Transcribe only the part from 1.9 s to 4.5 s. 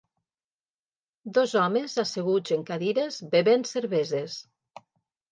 asseguts en cadires bevent cerveses.